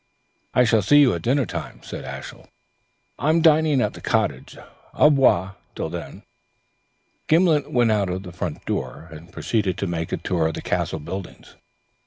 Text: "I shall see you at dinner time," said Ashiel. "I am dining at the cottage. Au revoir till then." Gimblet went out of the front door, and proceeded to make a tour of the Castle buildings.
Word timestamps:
"I 0.55 0.63
shall 0.63 0.81
see 0.81 0.99
you 0.99 1.13
at 1.13 1.21
dinner 1.21 1.45
time," 1.45 1.83
said 1.83 2.05
Ashiel. 2.05 2.47
"I 3.19 3.29
am 3.29 3.39
dining 3.41 3.81
at 3.81 3.93
the 3.93 4.01
cottage. 4.01 4.57
Au 4.95 5.11
revoir 5.11 5.57
till 5.75 5.89
then." 5.91 6.23
Gimblet 7.27 7.71
went 7.71 7.91
out 7.91 8.09
of 8.09 8.23
the 8.23 8.31
front 8.31 8.65
door, 8.65 9.09
and 9.11 9.31
proceeded 9.31 9.77
to 9.77 9.85
make 9.85 10.11
a 10.11 10.17
tour 10.17 10.47
of 10.47 10.55
the 10.55 10.61
Castle 10.63 10.97
buildings. 11.01 11.53